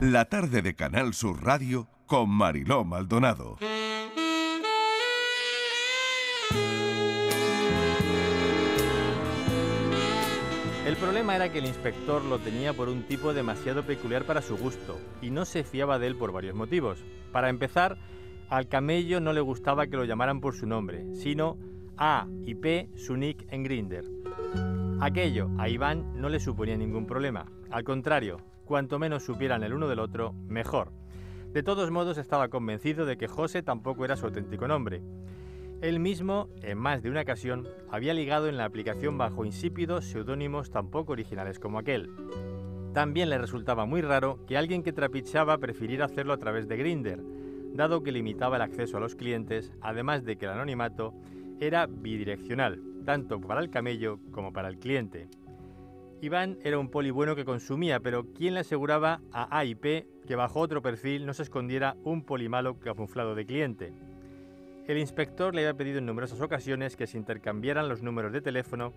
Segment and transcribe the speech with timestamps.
[0.00, 3.56] La tarde de Canal Sur Radio con Mariló Maldonado.
[10.86, 14.56] El problema era que el inspector lo tenía por un tipo demasiado peculiar para su
[14.56, 17.04] gusto y no se fiaba de él por varios motivos.
[17.32, 17.98] Para empezar,
[18.50, 21.58] al camello no le gustaba que lo llamaran por su nombre, sino
[21.96, 24.04] A y P su nick en Grinder.
[25.00, 27.50] Aquello a Iván no le suponía ningún problema.
[27.70, 28.38] Al contrario,
[28.68, 30.92] cuanto menos supieran el uno del otro, mejor.
[31.54, 35.02] De todos modos estaba convencido de que José tampoco era su auténtico nombre.
[35.80, 40.70] Él mismo, en más de una ocasión, había ligado en la aplicación bajo insípidos seudónimos
[40.70, 42.10] tan poco originales como aquel.
[42.92, 47.22] También le resultaba muy raro que alguien que trapichaba prefiriera hacerlo a través de Grinder,
[47.72, 51.14] dado que limitaba el acceso a los clientes, además de que el anonimato
[51.58, 55.28] era bidireccional, tanto para el camello como para el cliente.
[56.20, 60.06] Iván era un poli bueno que consumía, pero ¿quién le aseguraba a A y P
[60.26, 63.92] que bajo otro perfil no se escondiera un poli malo camuflado de cliente?
[64.88, 68.92] El inspector le había pedido en numerosas ocasiones que se intercambiaran los números de teléfono,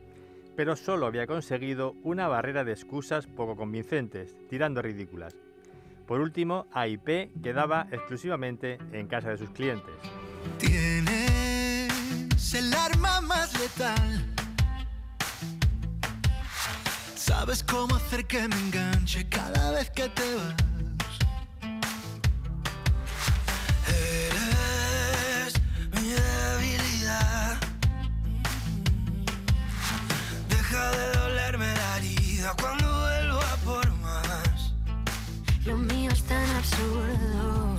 [0.56, 5.36] pero solo había conseguido una barrera de excusas poco convincentes, tirando ridículas.
[6.08, 9.94] Por último, AIP quedaba exclusivamente en casa de sus clientes.
[10.58, 14.41] Tienes el arma más letal.
[17.32, 20.56] Sabes cómo hacer que me enganche cada vez que te vas.
[23.88, 25.54] Eres
[25.94, 27.58] mi debilidad.
[30.50, 34.74] Deja de dolerme la herida cuando vuelvo a por más.
[35.66, 37.78] Lo mío es tan absurdo.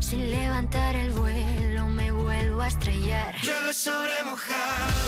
[0.00, 3.34] Sin levantar el vuelo me vuelvo a estrellar.
[3.42, 5.00] Llueve sobre mojado.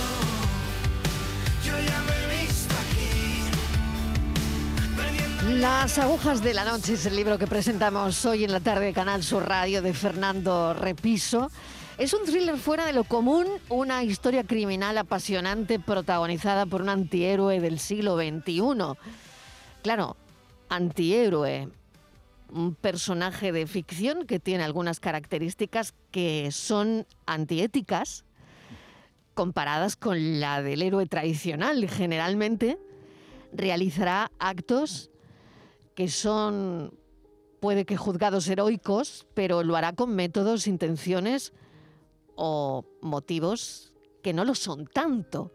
[1.63, 2.26] Yo ya me
[5.49, 8.93] Las agujas de la noche es el libro que presentamos hoy en la tarde de
[8.93, 11.53] Canal Sur Radio de Fernando Repiso.
[11.99, 17.61] Es un thriller fuera de lo común, una historia criminal apasionante protagonizada por un antihéroe
[17.61, 18.99] del siglo XXI.
[19.83, 20.17] Claro,
[20.69, 21.69] antihéroe,
[22.51, 28.25] un personaje de ficción que tiene algunas características que son antiéticas
[29.35, 31.89] comparadas con la del héroe tradicional.
[31.89, 32.79] Generalmente
[33.53, 35.11] realizará actos
[35.97, 36.93] que son,
[37.59, 41.55] puede que juzgados heroicos, pero lo hará con métodos, intenciones
[42.37, 45.53] o motivos que no lo son tanto.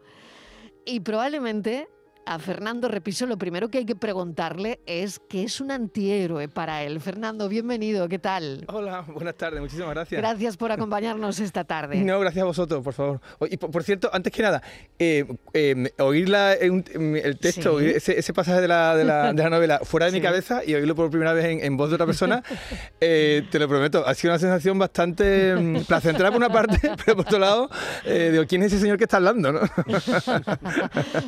[0.84, 1.88] Y probablemente
[2.24, 6.82] a Fernando Repiso lo primero que hay que preguntarle es qué es un antihéroe para
[6.84, 7.00] él.
[7.00, 8.64] Fernando, bienvenido, ¿qué tal?
[8.68, 10.20] Hola, buenas tardes, muchísimas gracias.
[10.20, 11.96] Gracias por acompañarnos esta tarde.
[11.98, 13.20] No, gracias a vosotros, por favor.
[13.50, 14.62] Y por, cierto, antes que nada,
[14.98, 16.84] eh, eh, oír la- eh, un-
[17.22, 17.86] el texto, Sí.
[17.86, 20.18] ese, ese pasaje de la, de la- de la novela fuera de Sí.
[20.18, 22.42] mi cabeza y oírlo por primera vez en, en voz de otra persona,
[23.00, 27.16] eh, te lo prometo, ha sido una sensación bastante mm, placentera por una parte, pero
[27.16, 27.68] por otro lado,
[28.04, 29.52] digo, ¿quién es ese señor que está hablando?
[29.52, 29.60] no?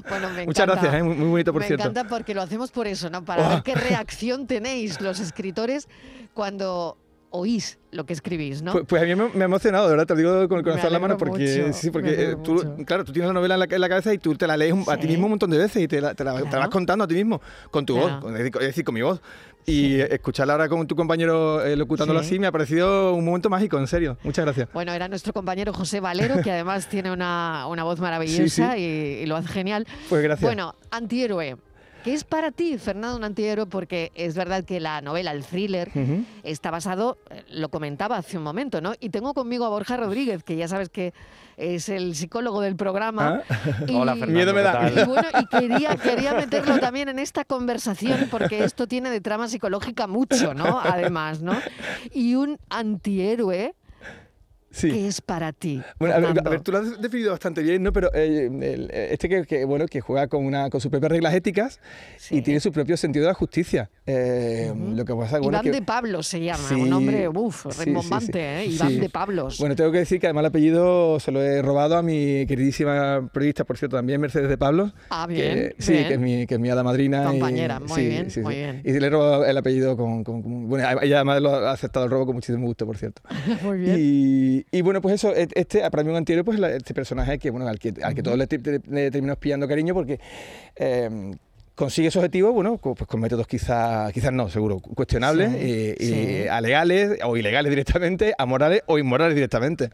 [0.08, 0.83] Bueno, me Muchas encanta.
[0.84, 1.82] Gracias, eh, muy, muy bonito, por me cierto.
[1.88, 3.24] encanta porque lo hacemos por eso, ¿no?
[3.24, 3.48] Para Oh.
[3.50, 5.88] ver qué reacción tenéis los escritores
[6.34, 6.96] cuando
[7.30, 8.72] oís lo que escribís, ¿no?
[8.72, 10.64] Pues, pues a mí me, me ha emocionado, de verdad, te lo digo con el
[10.64, 12.76] corazón en la mano, porque mucho, sí, porque eh, tú, mucho.
[12.84, 14.72] claro, tú tienes la novela en la, en la cabeza y tú te la lees
[14.72, 15.08] un- a ti Sí.
[15.08, 16.60] mismo un montón de veces y te la, te la- te la Claro.
[16.60, 17.40] vas contando a ti mismo,
[17.70, 18.10] con tu Claro.
[18.14, 19.20] voz, con- es decir, con mi voz.
[19.66, 22.26] Y eh, escucharla ahora con tu compañero eh, locutándolo Sí.
[22.26, 24.18] así me ha parecido un momento mágico, en serio.
[24.22, 24.68] Muchas gracias.
[24.74, 29.22] Bueno, era nuestro compañero José Valero, que además tiene una, una voz maravillosa Sí, Y,
[29.22, 29.86] y lo hace genial.
[30.10, 30.46] Pues gracias.
[30.46, 31.56] Bueno, antihéroe.
[32.04, 33.64] ¿Qué es para ti, Fernando, un antihéroe?
[33.64, 35.90] Porque es verdad que la novela, el thriller,
[36.42, 38.92] está basado, eh, lo comentaba hace un momento, ¿no?
[39.00, 41.14] Y tengo conmigo a Borja Rodríguez, que ya sabes que
[41.56, 43.42] es el psicólogo del programa.
[43.48, 43.62] Ah.
[43.88, 44.34] Y- Hola, Fernando.
[44.34, 44.72] Miedo me ¿qué da.
[44.72, 44.98] tal?
[44.98, 49.48] Y bueno, y quería, quería meterlo también en esta conversación porque esto tiene de trama
[49.48, 50.80] psicológica mucho, ¿no?
[50.84, 51.56] Además, ¿no?
[52.12, 53.74] Y un antihéroe,
[54.74, 54.90] Sí.
[54.90, 55.80] ¿qué es para ti?
[56.00, 57.92] Bueno, a ver, a ver, tú lo has definido bastante bien, ¿no?
[57.92, 61.32] Pero eh, el- este que, que, bueno, que juega con, una, con sus propias reglas
[61.34, 61.78] éticas
[62.18, 62.36] Sí.
[62.38, 63.88] y tiene su propio sentido de la justicia.
[64.06, 64.72] Eh.
[64.94, 67.72] Lo que pasa bueno, Iván que, de Pablos se llama, Sí, un nombre, uff, sí,
[67.72, 68.38] sí, rembombante, sí.
[68.38, 68.66] ¿eh?
[68.74, 68.96] Iván Sí.
[68.98, 69.58] de Pablos.
[69.58, 73.28] Bueno, tengo que decir que además el apellido se lo he robado a mi queridísima
[73.32, 74.92] periodista, por cierto, también Mercedes de Pablos.
[75.10, 76.08] ah, que- bien, sí, bien.
[76.08, 77.22] que es mi, que es mi hada madrina.
[77.24, 78.58] y- Compañera, muy sí, bien, sí, muy sí.
[78.60, 78.82] bien.
[78.84, 82.06] Y le he robado el apellido con, con- con- Bueno, ella además lo ha aceptado
[82.06, 83.22] el robo con muchísimo gusto, por cierto.
[83.62, 83.96] Muy bien.
[83.98, 87.50] Y, y bueno, pues eso, et- este, para mí un pues la- este personaje que,
[87.50, 90.18] bueno, al que, al que todos le, ti- le terminamos pillando cariño porque
[90.76, 91.32] eh,
[91.74, 96.06] consigue su objetivo, bueno, pues con métodos quizás, quizás no, seguro, cuestionables, Sí, y, y
[96.42, 96.48] sí.
[96.48, 99.90] a legales o ilegales directamente, a morales o inmorales directamente.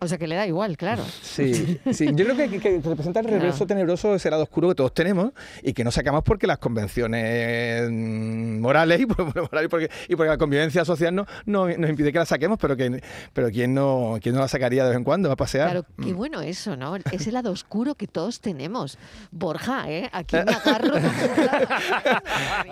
[0.00, 1.02] O sea que le da igual, claro.
[1.22, 2.06] Sí, sí.
[2.14, 3.40] Yo creo que, representa el Claro.
[3.42, 7.88] reverso tenebroso, ese lado oscuro que todos tenemos y que no sacamos porque las convenciones
[7.90, 9.06] mm, morales y,
[9.68, 13.02] porque, y porque la convivencia social no, no nos impide que la saquemos, pero que
[13.32, 15.70] pero quién no, quién no la sacaría de vez en cuando a pasear.
[15.70, 16.16] Claro, qué Mm.
[16.16, 16.96] bueno eso, ¿no?
[17.10, 18.98] Ese lado oscuro que todos tenemos.
[19.32, 20.08] Borja, ¿eh?
[20.12, 20.94] Aquí me agarro.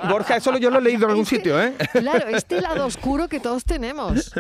[0.09, 1.75] Borja, eso lo- yo lo he leído en algún Este- sitio, ¿eh?
[1.93, 4.33] Claro, este lado oscuro que todos tenemos.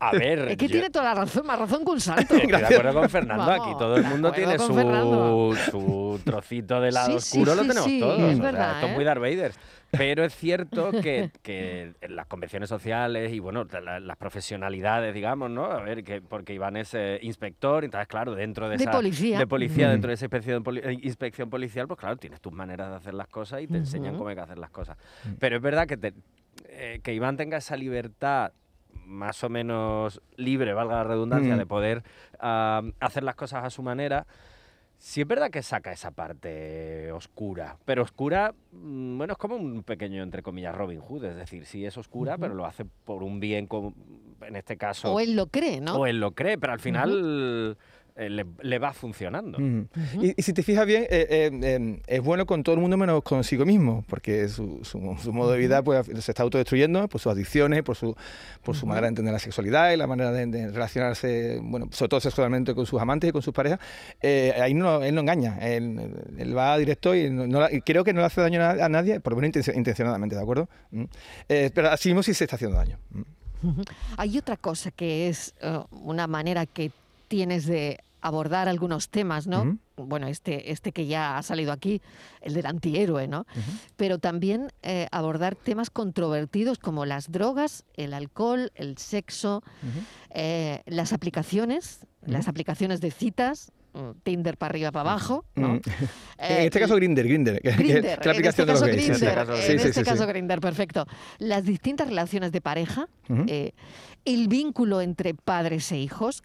[0.00, 2.27] A ver, Es que yo- tiene toda la razón, más razón que un santo.
[2.30, 3.46] Estoy de acuerdo con Fernando.
[3.46, 7.54] Vamos, Aquí todo el mundo de tiene su, su trocito de lado Sí, sí, oscuro,
[7.54, 8.18] lo sí, tenemos sí, todos.
[8.20, 8.94] es o sea, verdad, esto es ¿eh?
[8.94, 9.52] muy Darth Vader.
[9.90, 15.50] Pero es cierto que, que en las convenciones sociales y bueno, la- las profesionalidades, digamos,
[15.50, 15.64] ¿no?
[15.64, 18.92] A ver, que porque Iván es eh, inspector, entonces, claro, dentro de De esa.
[18.92, 19.38] policía.
[19.38, 19.92] De policía, Ujú.
[19.92, 23.14] dentro de esa inspección, poli- eh, inspección policial, pues claro, tienes tus maneras de hacer
[23.14, 24.98] las cosas y te enseñan cómo hay que hacer las cosas.
[25.38, 26.12] Pero es verdad que, te-
[26.68, 28.52] eh, que Iván tenga esa libertad
[29.08, 31.58] más o menos libre, valga la redundancia, Mm.
[31.58, 32.02] de poder
[32.38, 34.26] hacer las cosas a su manera.
[35.00, 39.84] Sí es verdad que saca esa parte oscura, pero oscura, mm, bueno, es como un
[39.84, 43.38] pequeño, entre comillas, Robin Hood, es decir, sí es oscura, pero lo hace por un
[43.38, 43.68] bien,
[44.42, 45.94] en este caso, O él lo cree, ¿no?
[45.94, 47.78] o él lo cree, pero al final
[48.18, 49.58] eh, le, le va funcionando.
[49.58, 49.88] Mm.
[50.20, 52.96] y, y si te fijas bien, eh, eh, eh, es bueno con todo el mundo
[52.96, 57.20] menos consigo mismo, porque su, su- su modo de vida pues, se está autodestruyendo por
[57.20, 58.16] sus adicciones, por su,
[58.62, 62.08] por su manera de entender la sexualidad y la manera de, de relacionarse, bueno, sobre
[62.10, 63.78] todo sexualmente con sus amantes y con sus parejas.
[64.20, 67.80] Eh, ahí no, él no engaña, él, él va directo y, no- no la- y
[67.82, 70.42] creo que no le hace daño a, a nadie, por lo menos intencio- intencionadamente, ¿de
[70.42, 70.68] acuerdo?
[70.90, 71.04] Mm.
[71.48, 72.98] Eh, pero así mismo sí se está haciendo daño.
[73.10, 73.22] Mm.
[74.16, 75.54] Hay otra cosa que es
[75.90, 76.90] una manera que
[77.26, 79.78] tienes de abordar algunos temas, ¿no?
[79.96, 82.00] Bueno, este, este que ya ha salido aquí,
[82.40, 83.46] el del antihéroe, ¿no?
[83.96, 89.62] Pero también eh, abordar temas controvertidos como las drogas, el alcohol, el sexo,
[90.30, 95.74] eh, las aplicaciones, las aplicaciones de citas, mm, Tinder para arriba, para abajo, ¿no?
[95.74, 95.80] Mm.
[96.40, 98.66] Eh, en este caso Grinder, Grinder, que, que- que Grindr, es la en este aplicación
[98.68, 99.02] de caso gays.
[99.04, 100.26] sí, en Sí, este sí, caso.
[100.28, 101.04] Grindr, perfecto.
[101.38, 103.08] Las distintas relaciones de pareja,
[103.48, 103.72] eh,
[104.24, 106.44] el vínculo entre padres e hijos,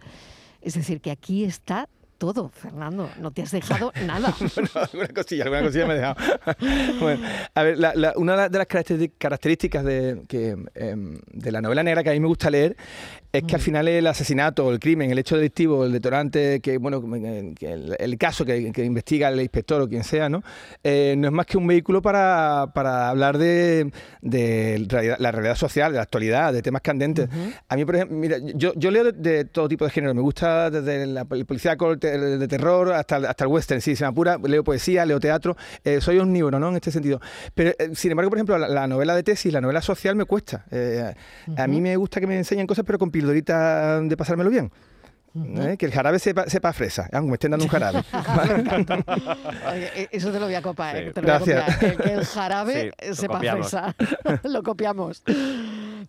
[0.63, 1.89] es decir, que aquí está
[2.25, 4.33] todo, Fernando, no te has dejado nada.
[4.55, 6.15] Bueno, alguna cosilla, alguna cosilla me he dejado.
[6.99, 11.83] Bueno, a ver, la- la- una de las características de, que, em, de la novela
[11.83, 12.75] negra que a mí me gusta leer
[13.31, 17.01] es que al final el asesinato, el crimen, el hecho delictivo, el detonante, que bueno,
[17.55, 20.43] que- el, el caso que, que investiga el inspector o quien sea, ¿no?
[20.83, 23.91] Eh, no es más que un vehículo para, para hablar de,
[24.21, 27.27] de realidad- la realidad social, de la actualidad, de temas candentes.
[27.67, 30.13] A mí, por ejemplo, mira, yo, yo leo de, de todo tipo de género.
[30.13, 33.95] Me gusta desde la, el policíaco, el de terror, hasta, el- hasta el western, sí,
[33.95, 34.37] se me apura.
[34.43, 35.55] Leo poesía, leo teatro.
[35.83, 36.69] Eh, soy omnívoro, ¿no?
[36.69, 37.19] En este sentido.
[37.53, 40.25] Pero, eh, sin embargo, por ejemplo, la, la novela de tesis, la novela social me
[40.25, 40.65] cuesta.
[40.71, 41.13] Eh,
[41.57, 44.71] A mí me gusta que me enseñen cosas, pero con pildoritas de pasármelo bien.
[45.35, 45.77] ¿Eh?
[45.79, 48.03] Que el jarabe sepa, sepa a fresa, aunque me estén dando un jarabe.
[49.71, 51.01] Oye, e- eso te lo voy a copiar, Sí.
[51.05, 51.73] eh, te lo voy a Gracias.
[51.75, 51.97] copiar.
[51.97, 53.69] Que, que el jarabe Sí, sepa copiamos.
[53.69, 53.95] fresa.
[54.43, 55.23] lo copiamos.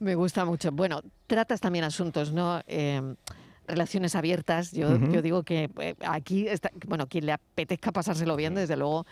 [0.00, 0.70] Me gusta mucho.
[0.72, 2.60] Bueno, tratas también asuntos, ¿no?
[2.66, 3.00] Eh,
[3.66, 4.72] relaciones abiertas.
[4.72, 9.06] Yo, yo digo que eh, aquí, está, bueno, quien le apetezca pasárselo bien, desde luego,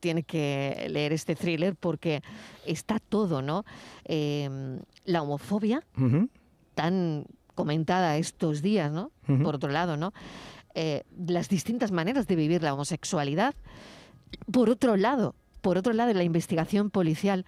[0.00, 2.22] tiene que leer este thriller porque
[2.64, 3.64] está todo, ¿no?
[4.04, 5.82] Eh, la homofobia,
[6.74, 9.10] tan comentada estos días, ¿no?
[9.42, 10.12] Por otro lado, ¿no?
[10.74, 13.54] Eh, las distintas maneras de vivir la homosexualidad.
[14.52, 17.46] Por otro lado, por otro lado, en la investigación policial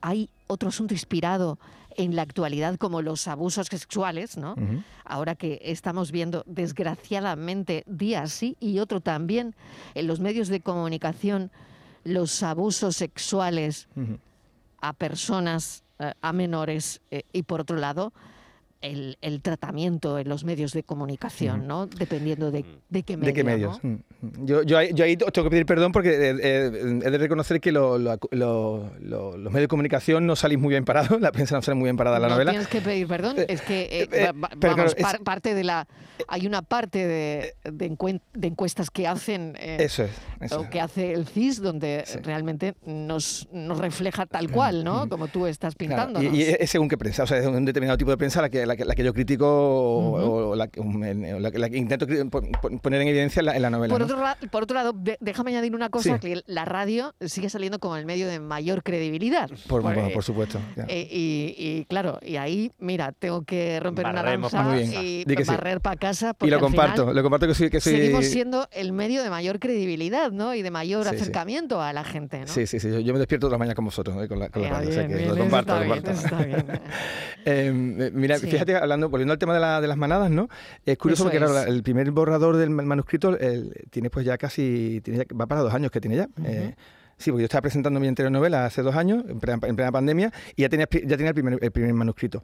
[0.00, 1.58] hay otro asunto inspirado
[1.98, 4.54] en la actualidad como los abusos sexuales, ¿no?
[5.04, 9.54] Ahora que estamos viendo desgraciadamente día sí y otro también
[9.94, 11.50] en los medios de comunicación
[12.04, 13.88] los abusos sexuales
[14.80, 18.12] a personas, eh, a menores, eh, y por otro lado,
[18.80, 21.86] el, el tratamiento en los medios de comunicación, ¿no?
[21.86, 23.26] Dependiendo de, de qué medio.
[23.26, 23.78] ¿De qué medios?
[23.82, 24.46] Mm, mm.
[24.46, 27.60] Yo, yo, ahí, yo ahí tengo que pedir perdón porque eh, eh, he de reconocer
[27.60, 31.32] que lo- lo- lo- lo- los medios de comunicación no salís muy bien parados, la
[31.32, 32.50] prensa no sale muy bien parada en la no novela.
[32.52, 35.16] tienes que pedir perdón, Eh, es que eh, eh, va- va- pero vamos, claro, es-
[35.18, 35.86] par- parte de la
[36.26, 40.10] hay una parte de, de, encuen- de encuestas que hacen eh, Eso es.
[40.40, 42.18] Eso o que hace el CIS donde Sí.
[42.22, 45.08] realmente nos, nos refleja tal cual, ¿no?
[45.08, 46.22] Como tú estás Claro, pintando.
[46.22, 48.48] y, y es según qué prensa, o sea, es un determinado tipo de prensa la
[48.48, 51.68] que, la que, la que yo critico o, o la, que- o la que- la
[51.70, 52.06] que intento
[52.82, 53.92] poner en evidencia en la, en la novela.
[53.92, 54.06] Por ¿no?
[54.06, 56.20] otro, por otro lado, de- déjame añadir una cosa, Sí.
[56.20, 59.50] que la radio sigue saliendo como el medio de mayor credibilidad.
[59.68, 59.82] por,
[60.12, 60.58] por supuesto.
[60.88, 65.50] eh, y, y, claro, y ahí, mira, tengo que romper Barremos una lanza y sí.
[65.50, 66.30] barrer para casa.
[66.30, 67.70] y porque lo comparto, final lo comparto que soy...
[67.70, 70.54] Que soy Seguimos siendo el medio de mayor credibilidad, ¿no?
[70.54, 71.16] Y de mayor Sí, sí.
[71.22, 72.46] acercamiento a la gente, ¿no?
[72.46, 74.48] Sí, sí, sí, yo, yo me despierto todas las mañanas con vosotros, eh, con la,
[74.50, 76.26] con la Eh, radio, o sea bien, que bien, lo comparto, está lo bien, comparto.
[76.26, 76.80] eso está bien.
[77.44, 78.46] Eh, mira, Sí.
[78.66, 80.48] Fíjate, hablando, volviendo al tema de, la- de las manadas, ¿no?
[80.84, 84.36] Es curioso Eso porque claro, el primer borrador del ma- manuscrito el- tiene pues ya
[84.38, 86.28] casi, tiene va para dos años que tiene ya.
[86.44, 86.74] Eh,
[87.16, 89.90] sí, porque yo estaba presentando mi anterior novela hace dos años, en plena, en plena
[89.92, 92.42] pandemia, y ya tenía, ya tenía el, primer, el primer manuscrito.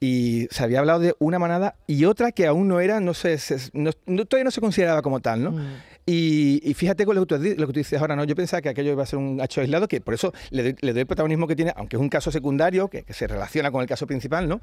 [0.00, 3.38] Y se había hablado de una manada y otra que aún no era, no sé,
[3.38, 5.52] se- no- no- todavía no se consideraba como tal, ¿no?
[5.52, 5.66] Mm.
[6.08, 8.22] Y, y fíjate con lo que, tú, lo que tú dices ahora, ¿no?
[8.22, 10.76] Yo pensaba que aquello iba a ser un hecho aislado, que por eso le doy,
[10.80, 13.72] le doy el protagonismo que tiene, aunque es un caso secundario, que, que se relaciona
[13.72, 14.60] con el caso principal, ¿no?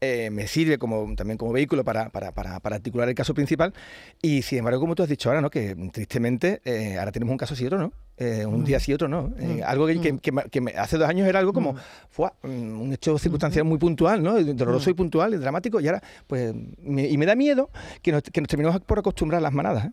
[0.00, 3.74] Eh, me sirve como, también como vehículo para, para, para, para articular el caso principal.
[4.22, 5.50] Y sin embargo, como tú has dicho ahora, ¿no?
[5.50, 7.92] Que tristemente eh, ahora tenemos un caso sí y otro, ¿no?
[8.16, 9.34] Eh, un día sí y otro no.
[9.38, 11.76] Eh, Algo que, que- que me- que me- hace dos años era algo como
[12.08, 14.42] fue un hecho circunstancial muy puntual, ¿no?
[14.42, 15.78] Doloroso y puntual y dramático.
[15.78, 17.68] Y ahora, pues, me- y me da miedo
[18.00, 19.84] que nos, que nos terminemos por acostumbrar a las manadas.
[19.84, 19.90] ¿eh?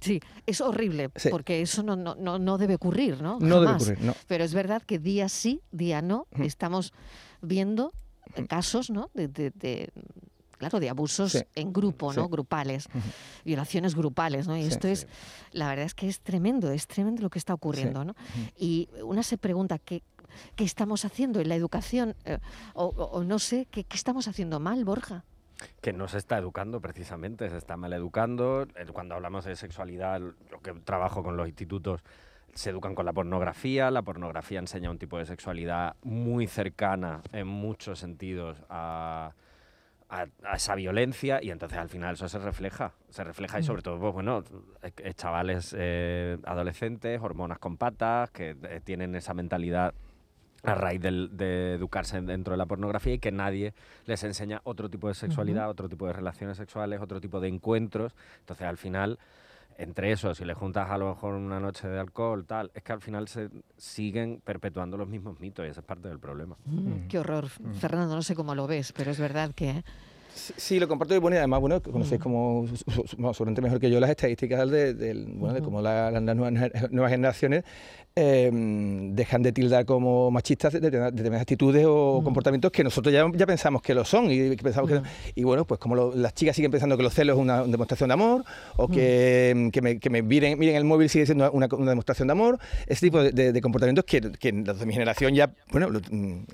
[0.00, 1.28] Sí, es horrible, Sí.
[1.30, 3.38] porque eso no, no, no, no debe ocurrir, ¿no?
[3.40, 3.82] No debe Jamás.
[3.82, 4.14] ocurrir, no.
[4.26, 6.92] Pero es verdad que día sí, día no, estamos
[7.42, 7.92] viendo
[8.48, 9.10] casos, ¿no?
[9.14, 9.92] De, de- de,
[10.56, 11.40] claro, de abusos Sí.
[11.54, 12.24] en grupo, ¿no?
[12.24, 12.28] Sí.
[12.30, 12.86] Grupales,
[13.44, 14.56] violaciones grupales, ¿no?
[14.56, 15.06] Y Sí, esto es,
[15.52, 18.14] la verdad es que es tremendo, es tremendo lo que está ocurriendo, ¿no?
[18.56, 20.02] Y una se pregunta qué,
[20.56, 22.38] qué estamos haciendo en la educación, eh,
[22.74, 25.24] o- o no sé, ¿qué, qué estamos haciendo mal, Borja?
[25.80, 28.62] Que no se está educando precisamente, se está mal educando.
[28.76, 32.02] Eh, Cuando hablamos de sexualidad, lo que trabajo con los institutos,
[32.54, 33.90] se educan con la pornografía.
[33.90, 39.32] La pornografía enseña un tipo de sexualidad muy cercana en muchos sentidos a,
[40.08, 42.92] a- a esa violencia y entonces al final eso se refleja.
[43.10, 44.42] Se refleja y sobre todo, pues bueno,
[44.82, 49.94] eh, eh, chavales eh, adolescentes, hormonas con patas, que eh, tienen esa mentalidad
[50.62, 53.72] a raíz del- de educarse dentro de la pornografía y que nadie
[54.06, 58.14] les enseña otro tipo de sexualidad, otro tipo de relaciones sexuales, otro tipo de encuentros.
[58.40, 59.18] Entonces, al final,
[59.78, 62.92] entre eso, si le juntas a lo mejor una noche de alcohol, tal, es que
[62.92, 63.48] al final se
[63.78, 66.56] siguen perpetuando los mismos mitos y esa es parte del problema.
[66.66, 69.82] Mm, Qué horror, Fernando, no sé cómo lo ves, pero es verdad que...
[70.34, 73.60] Sí, sí, lo comparto y bueno, y además, bueno, conocéis como, su- su- bueno, seguramente
[73.62, 76.52] mejor que yo las estadísticas de, bueno, de cómo la- las nuevas,
[76.90, 77.64] nuevas generaciones
[78.16, 78.50] eh,
[79.12, 83.24] dejan de tildar como machistas de, de- de determinadas actitudes o comportamientos que nosotros ya,
[83.34, 85.00] ya pensamos que lo son y que pensamos que
[85.34, 88.08] y bueno, pues como lo- las chicas siguen pensando que los celos es una demostración
[88.08, 88.44] de amor
[88.76, 92.28] o que, que me, que me miren, miren el móvil sigue siendo una, una demostración
[92.28, 96.00] de amor, ese tipo de, comportamientos que, que los de mi generación ya, bueno, lo,
[96.00, 96.44] mm,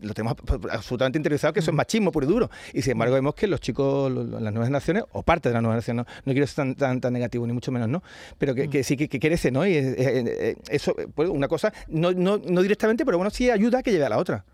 [0.00, 0.34] lo tenemos
[0.70, 2.50] absolutamente interiorizado que eso es machismo puro y duro.
[2.74, 5.84] Y sin embargo vemos que los chicos, las nuevas generaciones, o parte de las nuevas
[5.84, 8.02] generaciones, no, no quiero ser tan, tan, tan negativo ni mucho menos, ¿no?
[8.38, 9.66] Pero que, que sí que, que crece, ¿no?
[9.66, 13.82] Y eh, eso, pues, una cosa, no, no, no directamente, pero bueno, sí ayuda a
[13.82, 14.44] que lleve a la otra.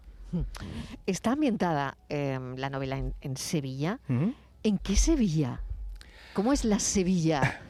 [1.07, 4.01] Está ambientada eh, la novela en, en Sevilla.
[4.65, 5.61] ¿En qué Sevilla?
[6.33, 7.61] ¿Cómo es la Sevilla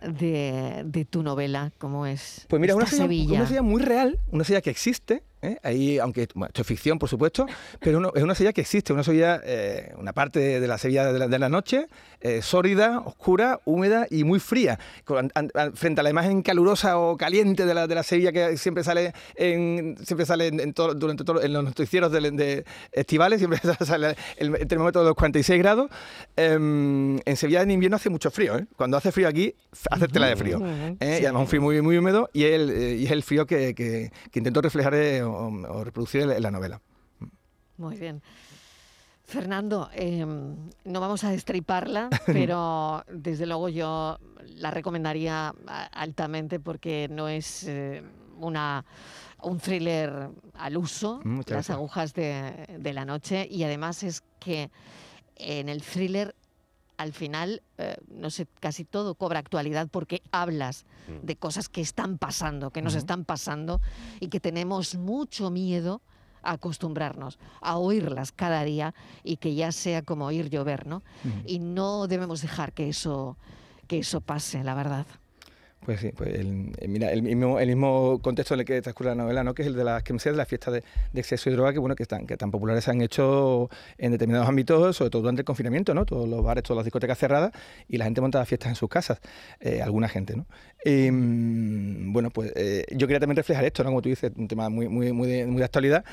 [0.00, 1.72] de, de tu novela?
[1.76, 3.34] ¿Cómo es Pues mira, esta una Sevilla, Sevilla?
[3.36, 5.56] una Sevilla muy real, una Sevilla que existe, ¿eh?
[5.62, 7.46] ahí, aunque bueno, esto es ficción, por supuesto,
[7.80, 10.78] pero uno- es una Sevilla que existe, una Sevilla, eh, una parte de, de la
[10.78, 11.86] Sevilla de la, de la noche,
[12.20, 16.98] eh, sólida, oscura, húmeda y muy fría, con- an- an- frente a la imagen calurosa
[16.98, 20.72] o caliente de la, de la Sevilla que siempre sale en, siempre sale en, en
[20.74, 25.16] todo- durante todo, en los noticieros de, estivales, siempre sale el, el termómetro de los
[25.16, 25.90] 46 grados.
[26.36, 28.66] Em, en Sevilla en invierno hace mucho frío, ¿eh?
[28.76, 29.54] cuando hace frío aquí,
[29.90, 30.58] hace tela de frío.
[31.00, 34.10] Y además un frío muy, muy húmedo y, el, y es el frío que, que-
[34.30, 34.94] que intento reflejar
[35.34, 36.80] o, o reproducir en, la novela.
[37.76, 38.22] Muy bien.
[39.24, 44.18] Fernando, eh, no vamos a destriparla, pero desde luego yo
[44.56, 45.54] la recomendaría
[45.92, 48.02] altamente porque no es eh,
[48.38, 48.84] una,
[49.42, 51.76] un thriller al uso, Mm, muchas las gracias.
[51.76, 54.70] agujas de, de la noche, y además es que
[55.36, 56.34] en el thriller
[57.00, 61.24] al final, eh, no sé, casi todo cobra actualidad porque hablas Mm.
[61.26, 63.80] de cosas que están pasando, que nos están pasando
[64.20, 66.02] y que tenemos mucho miedo
[66.42, 71.02] a acostumbrarnos a oírlas cada día y que ya sea como oír llover, ¿no?
[71.46, 73.36] Y no debemos dejar que eso
[73.88, 75.06] que eso pase, la verdad.
[75.84, 79.10] Pues sí, pues el, eh, mira, el mismo, el mismo contexto en el que transcurre
[79.10, 79.54] la novela, ¿no?
[79.54, 80.84] que es el de las que de las fiestas de,
[81.14, 84.46] exceso y droga, que bueno, que tan, que tan populares se han hecho en determinados
[84.46, 86.04] ámbitos, sobre todo durante el confinamiento, ¿no?
[86.04, 87.52] Todos los bares, todas las discotecas cerradas,
[87.88, 89.20] y la gente montaba fiestas en sus casas,
[89.58, 90.44] eh, alguna gente, ¿no?
[90.84, 93.88] Mm, bueno, pues eh, yo quería también reflejar esto, ¿no?
[93.88, 96.04] Como tú dices, un tema muy, muy, muy, de, muy de actualidad,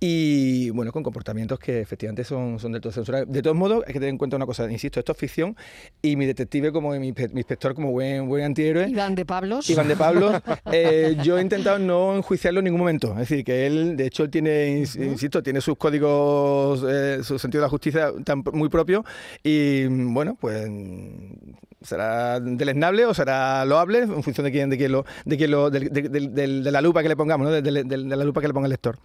[0.00, 3.32] y bueno, con comportamientos que efectivamente son, son del todo censurables.
[3.32, 5.56] De todos modos, hay que tener en cuenta una cosa, insisto, esto es ficción,
[6.02, 9.68] y mi detective, como mi, mi inspector, como buen, buen antihéroe, de Pablos.
[9.70, 10.32] Iván de Pablo,
[10.72, 13.12] eh, yo he intentado no enjuiciarlo en ningún momento.
[13.12, 17.38] Es decir, que él, de hecho, él tiene, ins- insisto, tiene sus códigos, eh, su
[17.38, 19.04] sentido de la justicia tan muy propio
[19.42, 20.68] y, bueno, pues
[21.80, 25.70] será deleznable o será loable en función de quién, de quién lo, de quién lo,
[25.70, 27.52] de, del- del- de la lupa que le pongamos, ¿no?
[27.52, 28.98] de, de- de- de la lupa que le ponga el lector.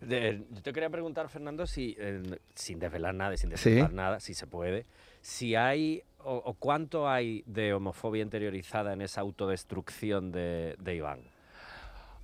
[0.00, 2.22] De- yo te quería preguntar, Fernando, si, eh,
[2.54, 3.70] sin desvelar nada, sin Sí.
[3.70, 4.86] desvelar nada, si se puede,
[5.24, 11.33] si hay o, o cuánto hay de homofobia interiorizada en esa autodestrucción de, de Iván.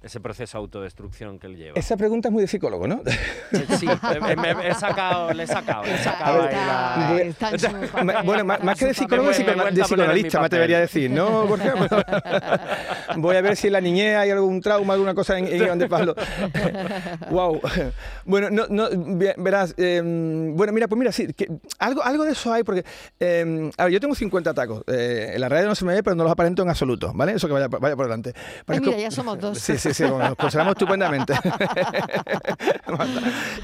[0.02, 1.78] Ese proceso de autodestrucción que él lleva.
[1.78, 3.02] Esa pregunta es muy de psicólogo, ¿no?
[3.78, 3.86] Sí,
[4.20, 7.70] me- me- he sacado, le he sacado, le he sacado la- Está, está
[8.02, 9.28] Ma- bueno, más, que de psicólogo.
[9.30, 11.74] Me vuelto de psicoanalista, me atrevería a decir, ¿no, Borja?
[13.16, 15.78] Voy a ver si en la niñez hay algún trauma, alguna cosa en, en Iván
[15.78, 16.14] de Pablo.
[17.30, 17.60] wow.
[18.24, 21.46] Bueno, no, no, ve- verás, eh, bueno, mira, pues mira, sí, que
[21.78, 22.84] algo, algo de eso hay, porque,
[23.18, 26.02] eh, a ver, yo tengo 50 tacos, eh, en la radio no se me ve,
[26.02, 27.32] pero no los aparento en absoluto, ¿vale?
[27.32, 28.32] Eso que vaya, vaya por delante.
[28.66, 29.58] Ay, Parezco- mira, ya somos dos.
[29.58, 31.34] Sí, sí, sí, bueno, nos conservamos estupendamente.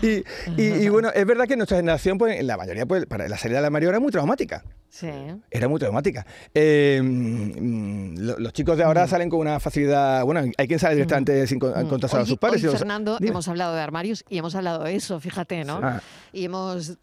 [0.03, 0.25] y,
[0.61, 3.59] y- y bueno, es verdad que nuestra generación, pues, la mayoría, pues, para la salida
[3.59, 4.65] de la Mario era muy traumática.
[4.89, 5.09] Sí.
[5.51, 6.27] Era muy traumática.
[6.55, 10.25] Eh, lo- los chicos de ahora salen con una facilidad.
[10.25, 12.65] Bueno, hay quien sale directamente sin con- contactar a sus padres.
[12.65, 13.31] hoy, Fernando, Dime.
[13.31, 15.81] hemos hablado de armarios y hemos hablado de eso, fíjate, ¿no?
[15.83, 16.01] Ah.
[16.33, 16.99] Y hemos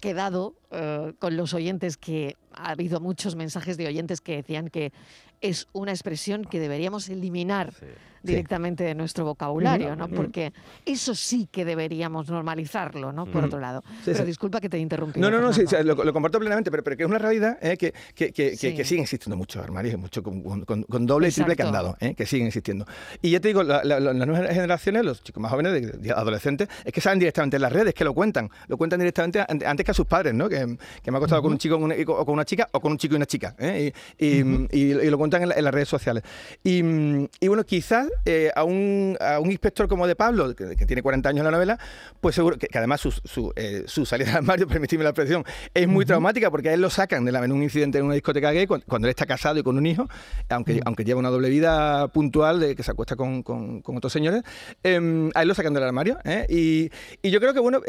[0.00, 4.92] quedado eh, con los oyentes que ha habido muchos mensajes de oyentes que decían que
[5.40, 7.86] es una expresión que deberíamos eliminar Sí.
[8.26, 10.06] Directamente de nuestro vocabulario, ¿no?
[10.06, 10.14] Ujú.
[10.14, 10.52] Porque
[10.84, 13.24] eso sí que deberíamos normalizarlo, ¿no?
[13.26, 13.46] Por Ujú.
[13.46, 13.82] otro lado.
[13.98, 14.24] Sí, Pero sí.
[14.24, 15.20] disculpa que te interrumpí.
[15.20, 15.50] No, no, no,
[15.84, 19.02] lo, lo comparto plenamente, pero, pero que es una realidad eh, que, que, que, siguen
[19.02, 22.84] existiendo muchos armarios, mucho con, con- doble y triple candado, eh, que siguen existiendo.
[23.22, 25.80] Y ya te digo, la- la- la- las nuevas generaciones, los chicos más jóvenes, de-
[25.92, 29.40] de adolescentes, es que salen directamente en las redes, que lo cuentan, lo cuentan directamente
[29.40, 30.48] an- antes que a sus padres, ¿no?
[30.48, 32.98] Que, me ha costado con un chico una- o con una chica o con un
[32.98, 33.92] chico y una chica, ¿eh?
[34.18, 36.22] y, y- y- y lo cuentan en, la- en las redes sociales.
[36.64, 40.76] Y, mm, y bueno, quizás eh, a, un, a un inspector como de Pablo, que,
[40.76, 41.78] que tiene 40 años en la novela,
[42.20, 45.44] pues seguro que, que además su, su, eh, su salida al armario, permitidme la expresión,
[45.74, 48.14] es muy traumática porque a él lo sacan de la, en un incidente en una
[48.14, 50.08] discoteca gay cuando, cuando él está casado y con un hijo,
[50.48, 54.12] aunque, aunque lleva una doble vida puntual de que se acuesta con, con- con otros
[54.12, 54.42] señores,
[54.84, 56.18] eh, a él lo sacan del armario.
[56.24, 56.46] ¿eh?
[56.48, 56.90] Y,
[57.26, 57.80] y yo creo que, bueno,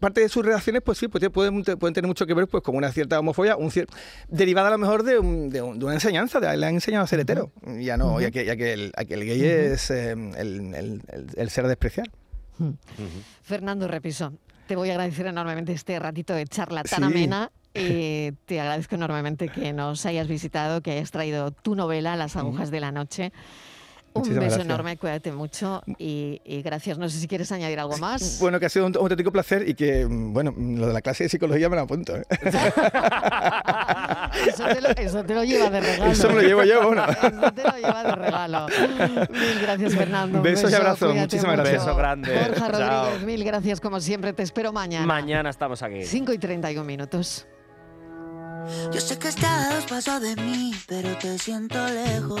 [0.00, 2.76] parte de sus reacciones, pues sí, pues pueden, pueden tener mucho que ver pues, con
[2.76, 3.88] una cierta homofobia, un cier-
[4.28, 7.04] derivada a lo mejor de, un- de un- de una enseñanza, de, le han enseñado
[7.04, 9.90] a ser hetero, ya no, ya que, ya que el, a que el gay es
[9.90, 12.06] eh, el, el- el- el ser despreciar.
[13.42, 14.32] Fernando Repiso,
[14.66, 17.04] te voy a agradecer enormemente este ratito de charla tan Sí.
[17.04, 17.50] amena.
[17.76, 22.70] Eh, te agradezco enormemente que nos hayas visitado, que hayas traído tu novela, Las agujas
[22.70, 23.32] de la noche.
[24.14, 24.60] Un beso gracias.
[24.64, 26.98] enorme, cuídate mucho y, y gracias.
[26.98, 28.38] No sé si quieres añadir algo más.
[28.40, 31.02] Bueno, que ha sido un, un auténtico placer y que, mm, bueno, lo de la
[31.02, 32.16] clase de psicología me lo apunto.
[32.16, 32.22] ¿eh?
[34.46, 36.12] Eso te, lo, eso te lo lleva de regalo.
[36.12, 37.04] Eso me lo llevo yo, bueno.
[37.08, 38.66] Eso te lo lleva de regalo.
[39.30, 40.42] Mil gracias, Fernando.
[40.42, 41.14] Besos y abrazos.
[41.14, 41.62] Muchísimas mucho.
[41.62, 41.84] gracias.
[41.86, 42.34] Beso grande.
[42.34, 43.04] Borja Chao.
[43.04, 44.32] Rodríguez, mil gracias como siempre.
[44.32, 45.06] Te espero mañana.
[45.06, 46.04] Mañana estamos aquí.
[46.04, 47.46] 5 y 31 minutos.
[48.92, 52.40] Yo sé que estás a dos pasos de mí, pero te siento lejos.